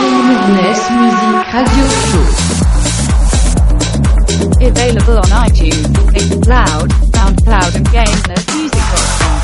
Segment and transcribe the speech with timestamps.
[0.00, 2.24] Gamers Music Radio Show.
[4.66, 9.40] Available on iTunes, Mixcloud, SoundCloud and GameNerdMusic.com.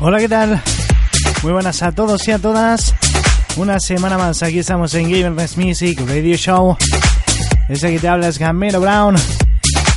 [0.00, 0.60] Hola, ¿qué tal?
[1.42, 2.94] Muy buenas a todos y a todas.
[3.56, 6.76] Una semana más, aquí estamos en Gamers Music Radio Show.
[7.68, 9.16] Ese que te habla es Gamero Brown.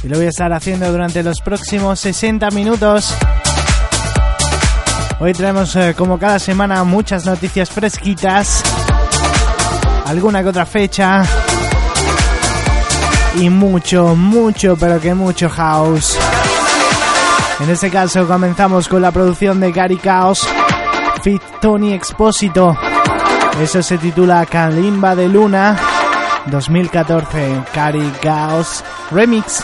[0.05, 3.11] Y lo voy a estar haciendo durante los próximos 60 minutos.
[5.19, 8.61] Hoy traemos, eh, como cada semana, muchas noticias fresquitas.
[10.05, 11.23] Alguna que otra fecha.
[13.37, 16.15] Y mucho, mucho, pero que mucho house.
[17.61, 20.47] En este caso comenzamos con la producción de Gary Chaos,
[21.23, 22.77] Fit Tony Expósito.
[23.59, 25.75] Eso se titula Kalimba de Luna
[26.45, 29.63] 2014, Gary Chaos Remix.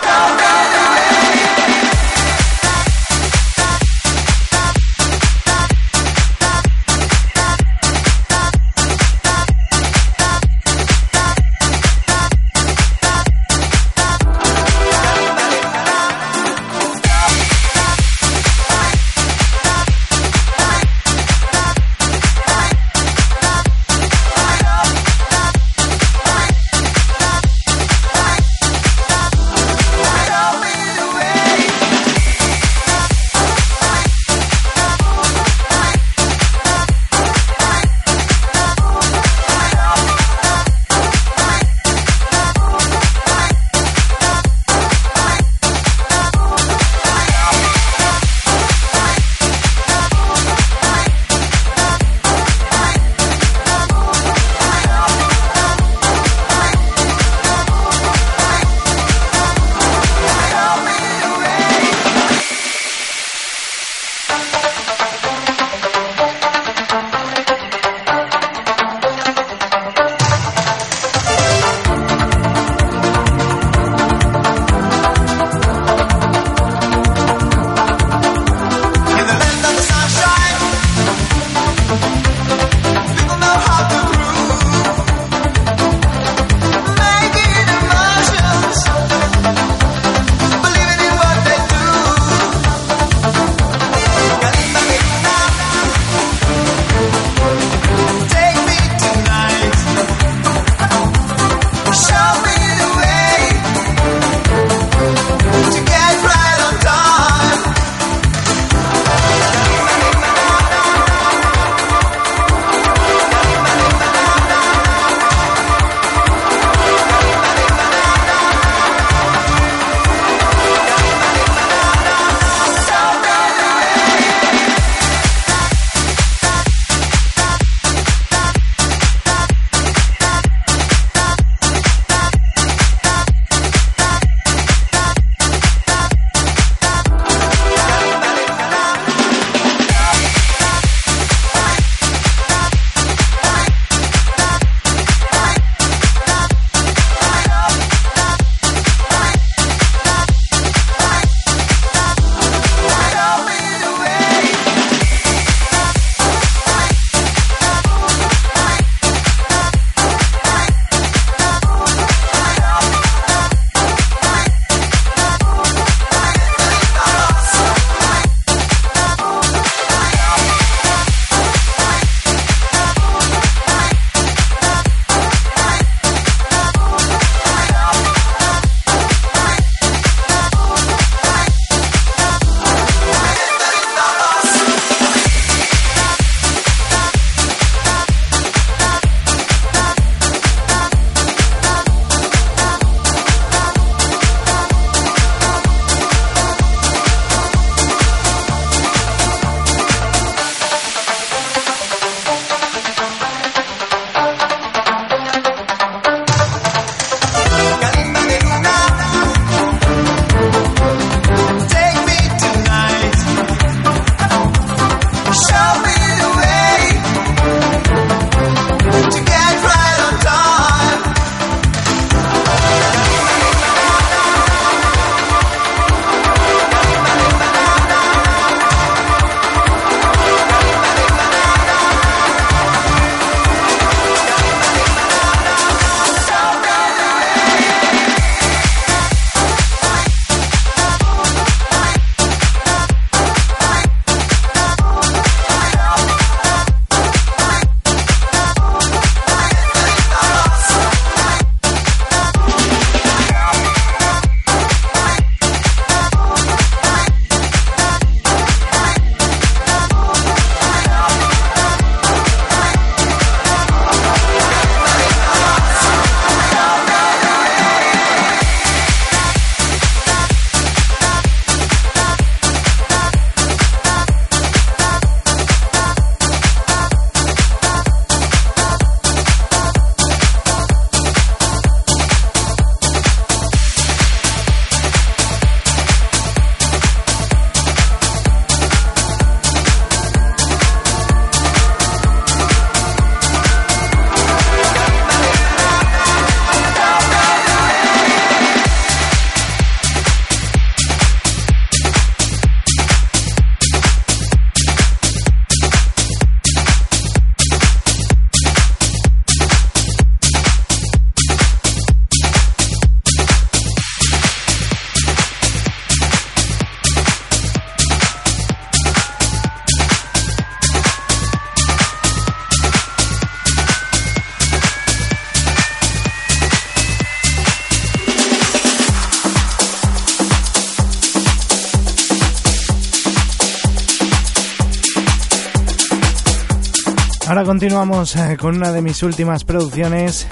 [337.51, 340.25] Continuamos eh, con una de mis últimas producciones.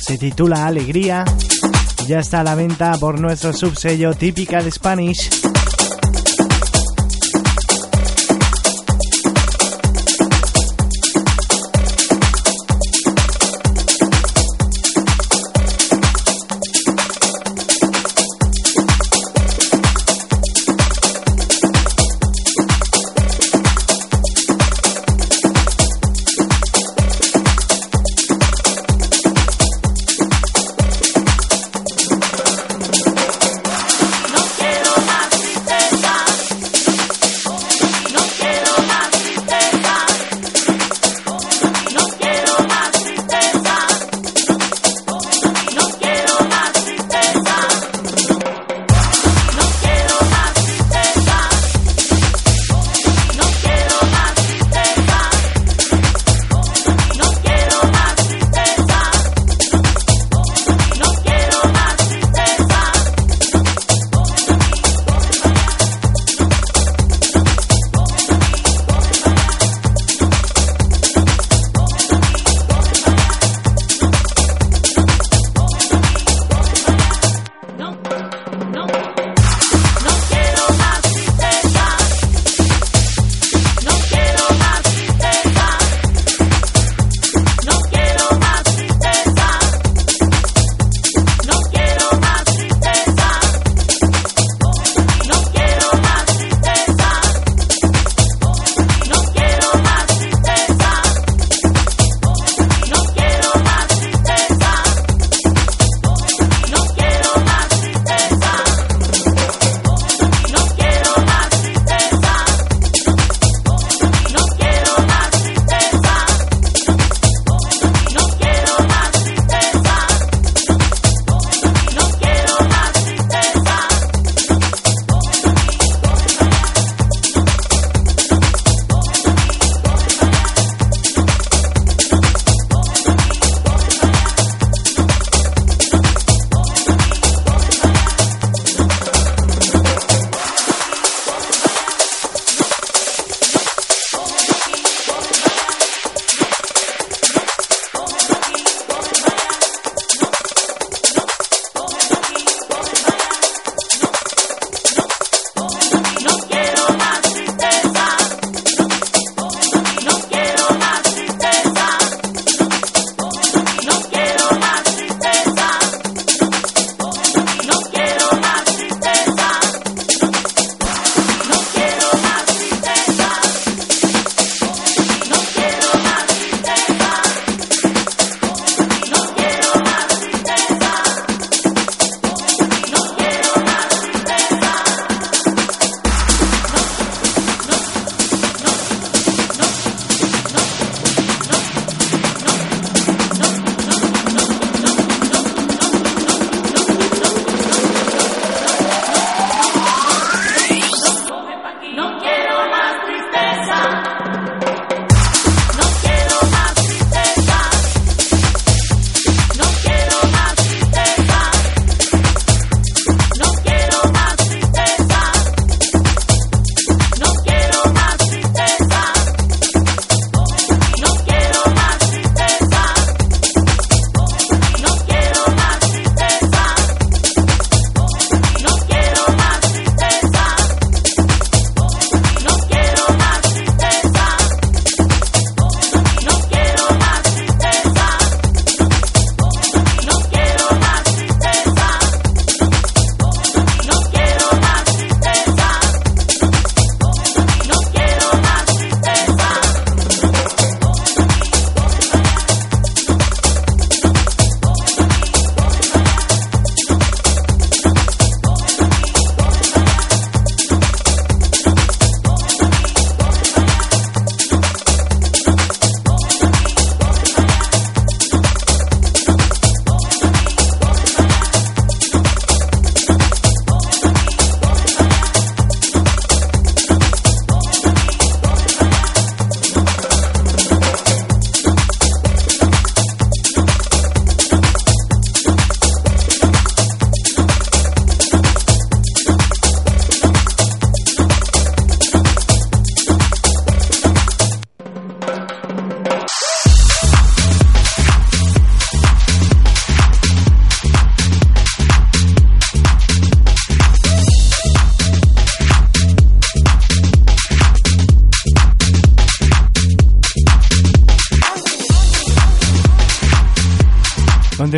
[0.00, 1.22] Se titula Alegría.
[2.06, 5.45] Ya está a la venta por nuestro subsello Typical Spanish.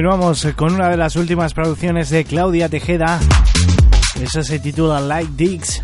[0.09, 3.21] Continuamos con una de las últimas producciones de Claudia Tejeda.
[4.19, 5.83] Eso se titula Like Dicks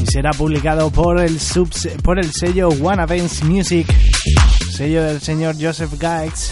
[0.00, 3.86] y será publicado por el, sello One Dance Music,
[4.74, 6.48] sello del señor Joseph Gaix.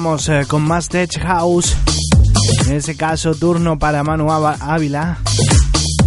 [0.00, 1.76] Continuamos eh, con más Tech House.
[2.66, 5.18] En ese caso, turno para Manu Ávila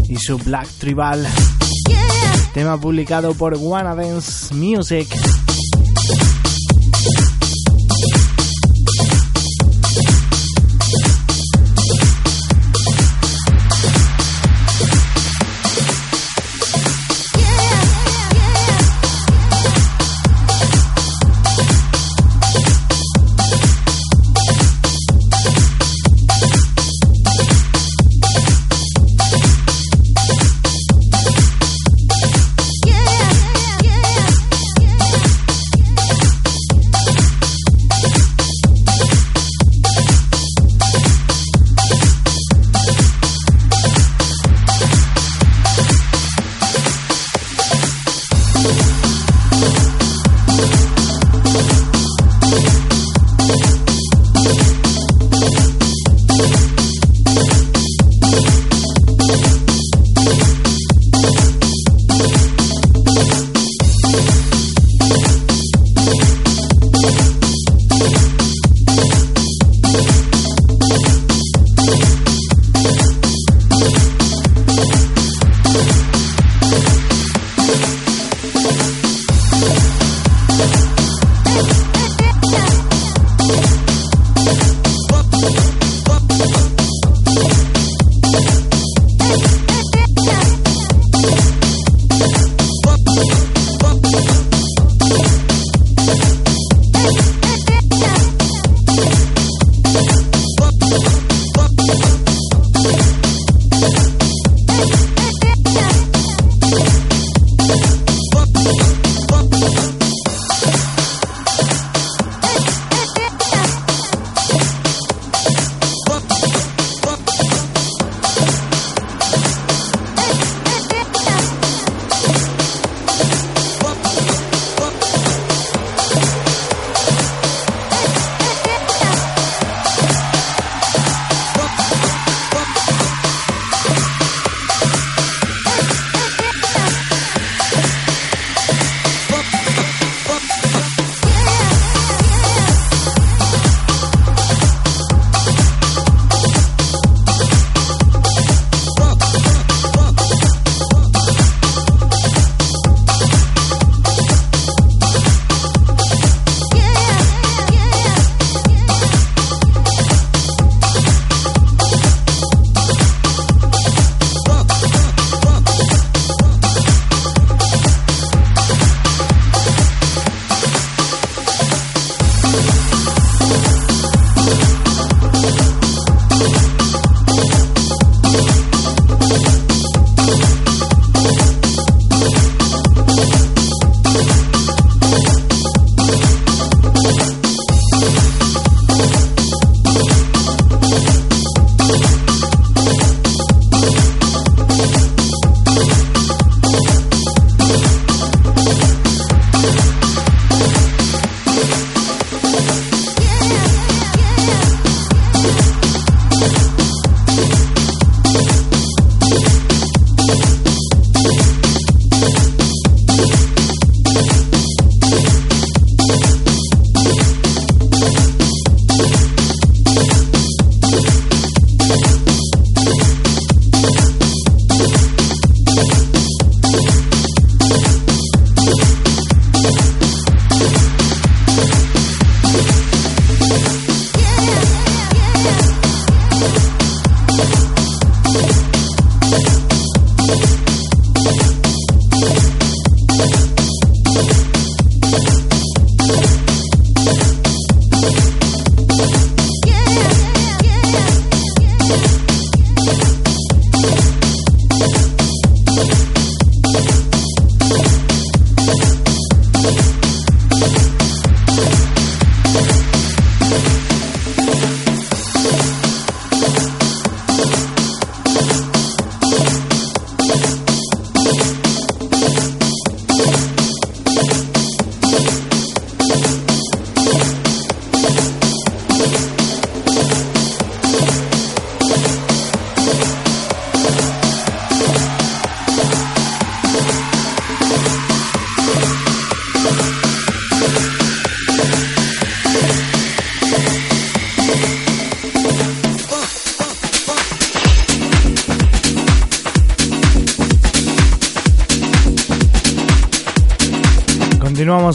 [0.09, 1.27] y su Black Tribal.
[2.55, 5.07] Tema publicado por Wanna Dance Music.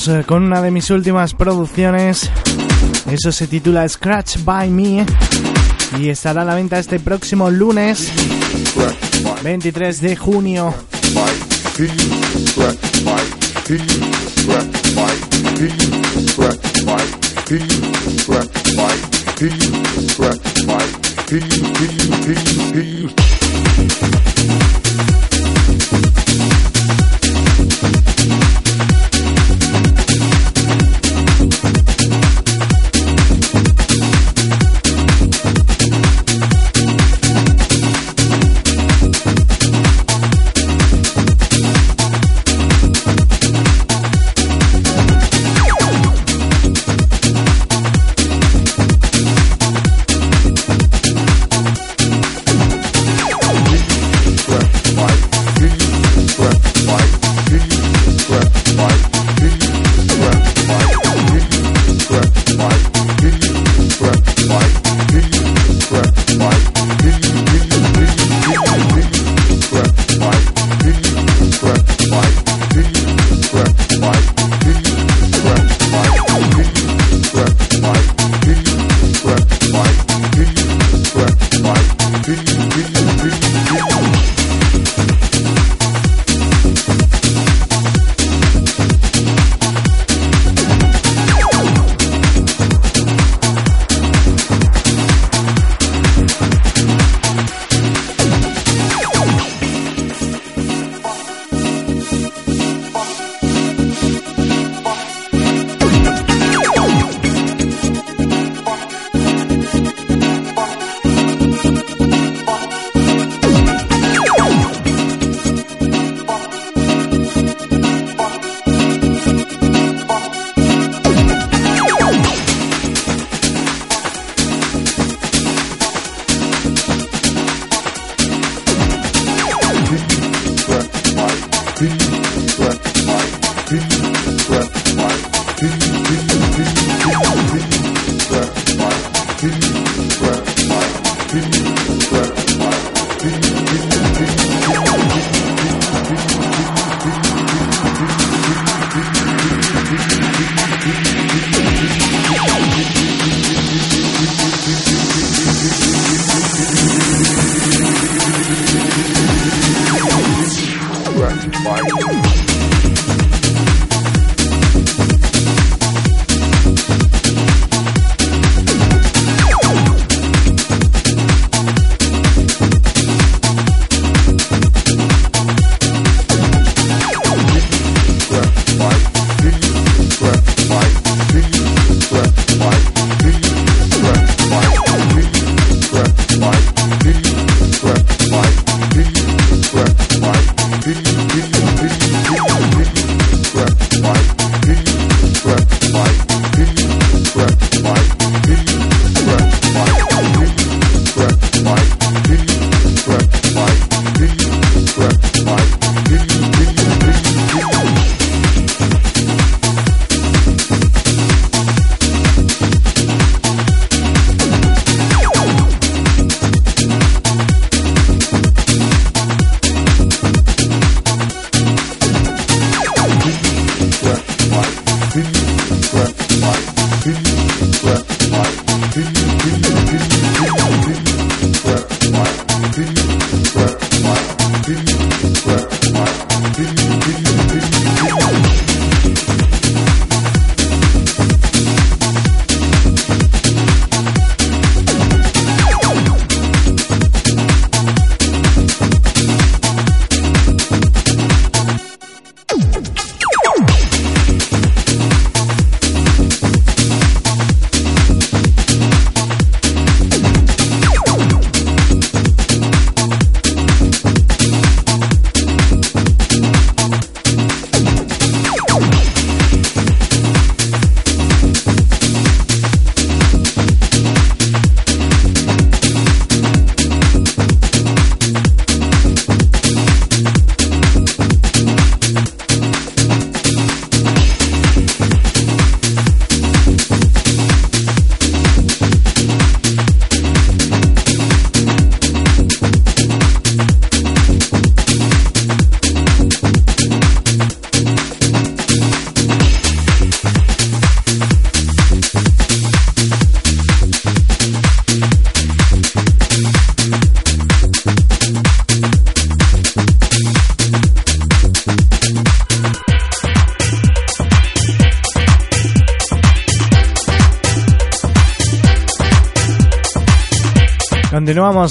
[0.07, 2.31] Eh, con una de mis últimas producciones.
[3.11, 5.05] Eso se titula Scratch by Me
[5.99, 8.13] y estará a la venta este próximo lunes
[9.43, 10.73] 23 de junio.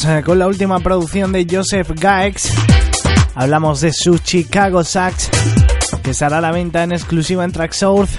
[0.06, 2.52] Eh, con la última producción de Joseph Gaex.
[3.34, 5.30] Hablamos de su Chicago Sax,
[6.04, 8.16] que estará a la venta en exclusiva en Tracksource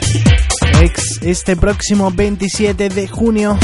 [1.22, 3.56] este próximo 27 de junio.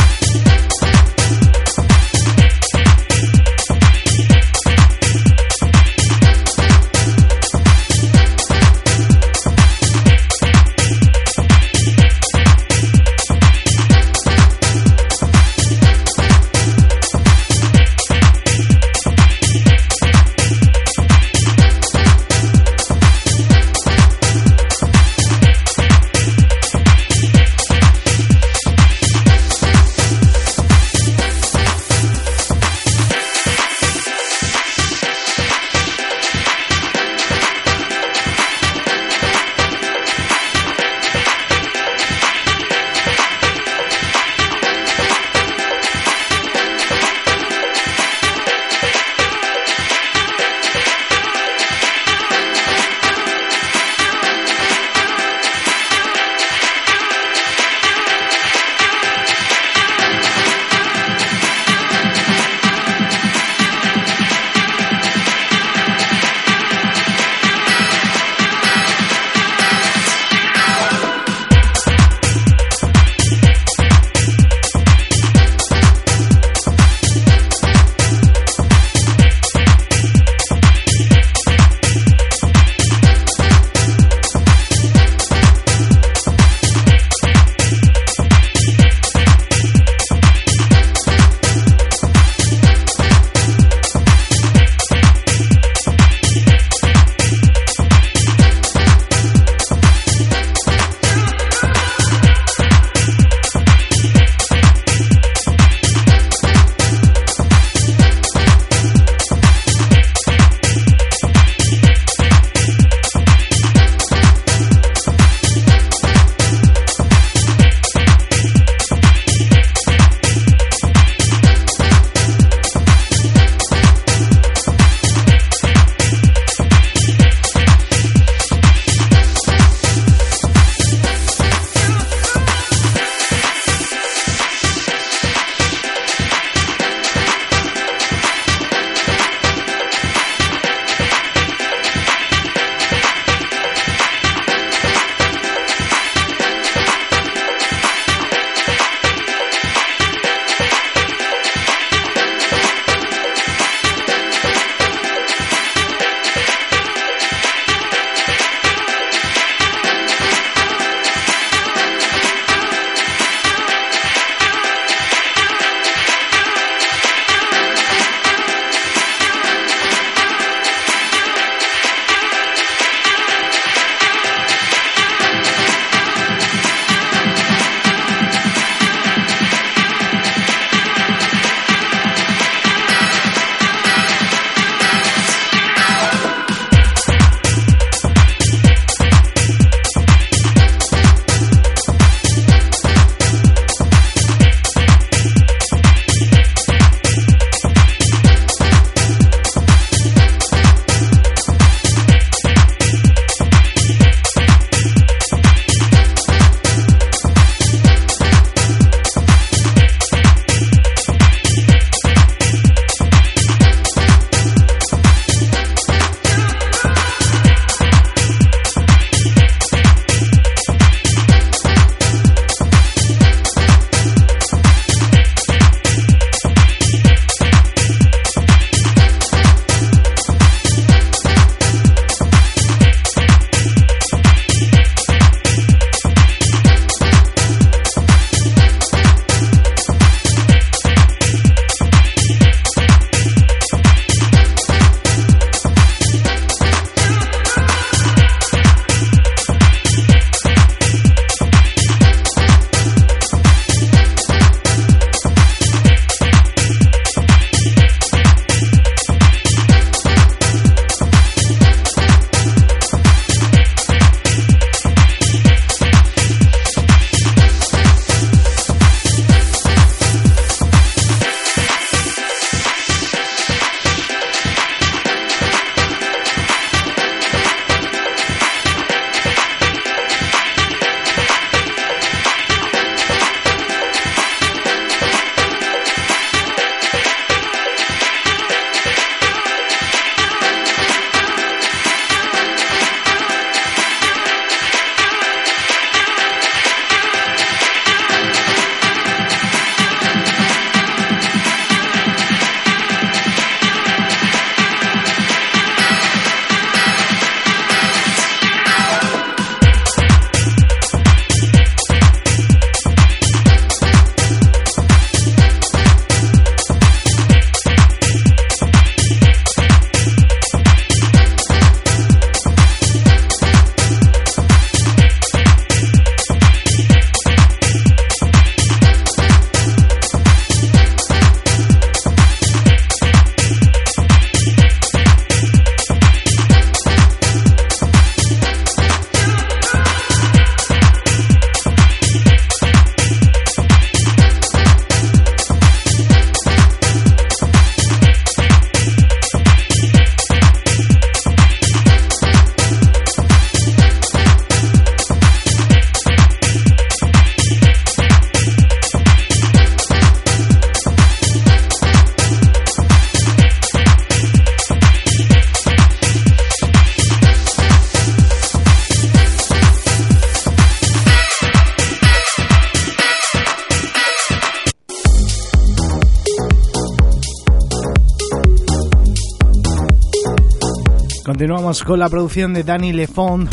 [381.64, 383.48] Con la producción de Danny Lefond.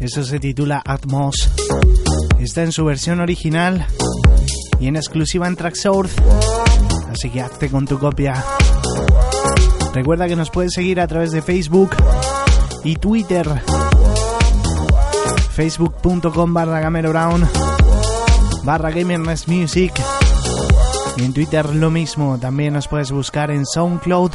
[0.00, 1.50] Eso se titula Atmos.
[2.40, 3.86] Está en su versión original
[4.80, 6.14] y en exclusiva en Tracksource.
[7.12, 8.42] Así que hazte con tu copia.
[9.92, 11.90] Recuerda que nos puedes seguir a través de Facebook
[12.82, 13.46] y Twitter.
[15.52, 17.46] Facebook.com barra Gamero Brown
[18.64, 19.92] barra Gamerness Music.
[21.18, 22.38] Y en Twitter lo mismo.
[22.38, 24.30] También nos puedes buscar en SoundCloud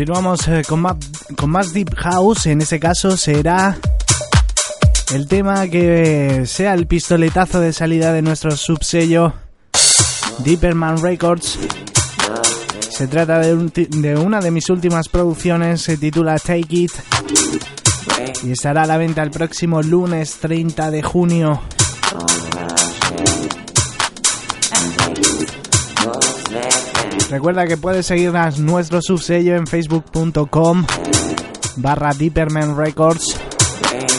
[0.00, 0.96] Continuamos eh, con, más,
[1.36, 3.76] con más Deep House, en ese caso será
[5.12, 9.34] el tema que sea el pistoletazo de salida de nuestro subsello
[10.38, 11.58] Deeperman Records.
[12.88, 13.54] Se trata de,
[13.90, 16.92] de una de mis últimas producciones, se titula Take It
[18.42, 21.60] y estará a la venta el próximo lunes 30 de junio.
[27.30, 30.84] Recuerda que puedes seguir a nuestro subsello en facebook.com
[31.76, 33.36] barra Deeperman Records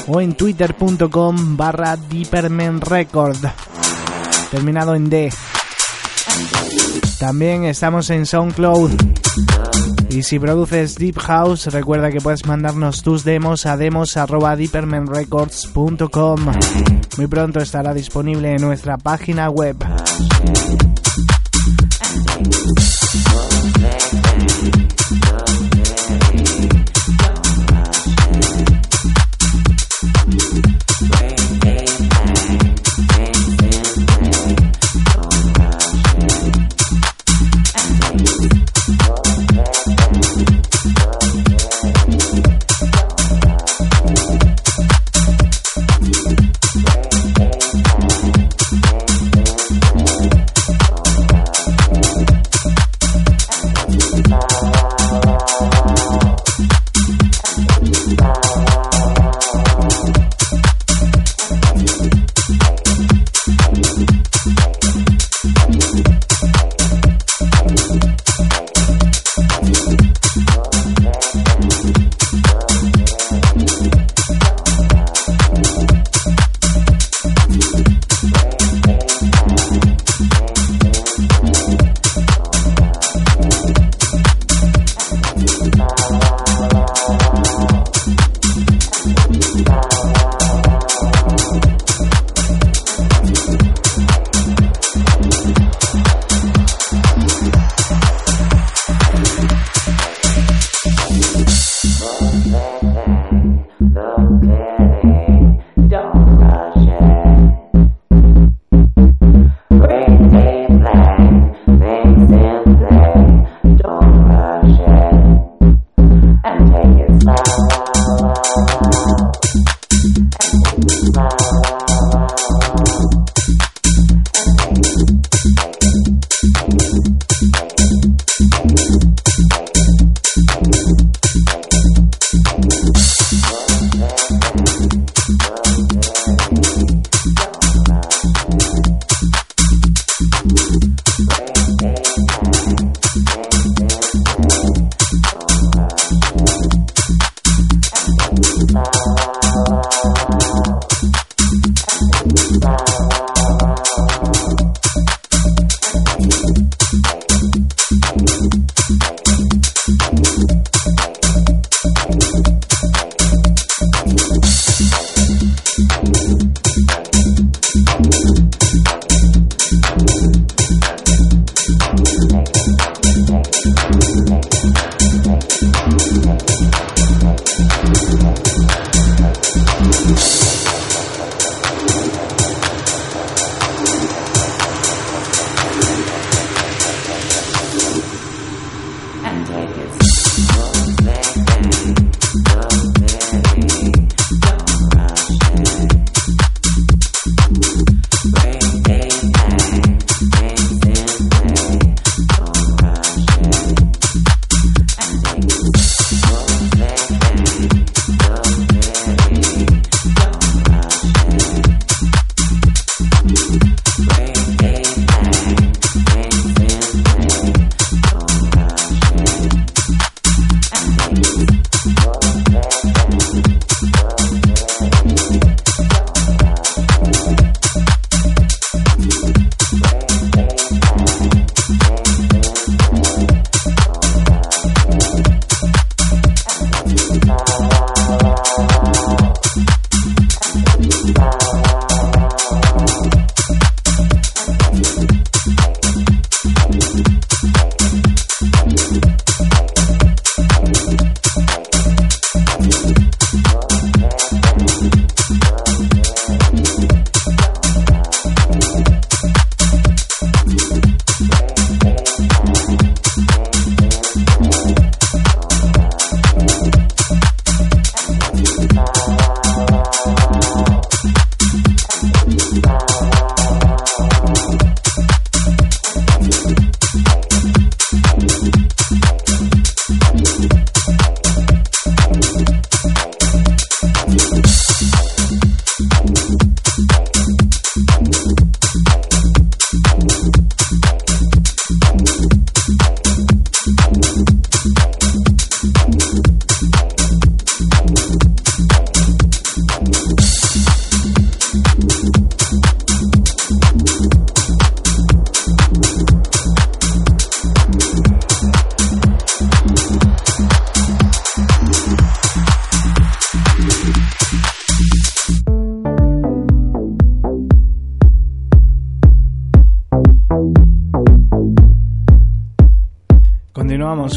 [0.07, 3.35] o en twitter.com barra Deeperman Record
[4.49, 5.33] terminado en D.
[7.19, 8.91] También estamos en SoundCloud.
[10.09, 16.39] Y si produces Deep House, recuerda que puedes mandarnos tus demos a demos.deepermanrecords.com.
[17.17, 19.75] Muy pronto estará disponible en nuestra página web.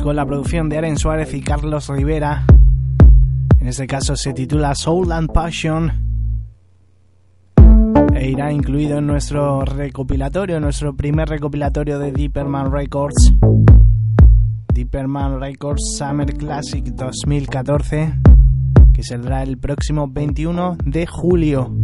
[0.05, 2.45] Con la producción de Aren Suárez y Carlos Rivera.
[3.59, 5.91] En este caso se titula Soul and Passion
[8.15, 13.33] e irá incluido en nuestro recopilatorio, nuestro primer recopilatorio de Deeperman Records.
[14.75, 18.13] Deeperman Records Summer Classic 2014,
[18.93, 21.75] que saldrá el próximo 21 de julio.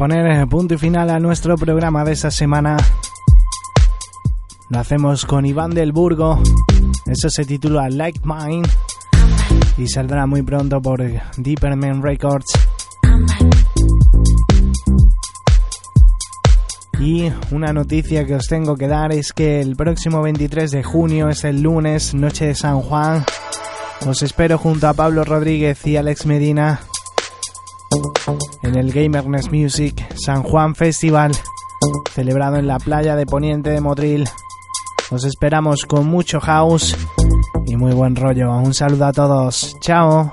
[0.00, 2.78] Poner punto y final a nuestro programa de esta semana,
[4.70, 6.42] lo hacemos con Iván del Burgo.
[7.04, 8.66] Eso se titula Like Mine
[9.76, 11.02] y saldrá muy pronto por
[11.36, 12.46] Deeperman Records.
[16.98, 21.28] Y una noticia que os tengo que dar es que el próximo 23 de junio
[21.28, 23.22] es el lunes, noche de San Juan.
[24.06, 26.80] Os espero junto a Pablo Rodríguez y Alex Medina
[28.62, 31.32] en el Gamerness Music San Juan Festival,
[32.12, 34.28] celebrado en la playa de Poniente de Motril.
[35.10, 36.96] Os esperamos con mucho house
[37.66, 38.52] y muy buen rollo.
[38.56, 39.76] Un saludo a todos.
[39.80, 40.32] Chao.